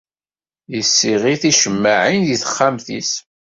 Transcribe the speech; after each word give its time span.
Yessiɣi 0.73 1.35
ticemmaɛin 1.41 2.23
deg 2.29 2.39
texxamt-is. 2.41 3.11